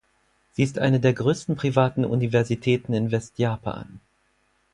Sie 0.53 0.63
ist 0.63 0.79
eine 0.79 0.99
der 0.99 1.13
größten 1.13 1.55
privaten 1.55 2.05
Universitäten 2.05 2.91
in 2.95 3.11
Westjapan. 3.11 3.99